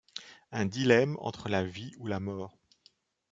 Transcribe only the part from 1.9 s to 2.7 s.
ou la mort.